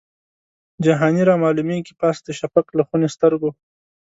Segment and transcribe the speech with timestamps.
[0.85, 3.49] جهاني رامعلومیږي پاس د شفق له خوني سترګو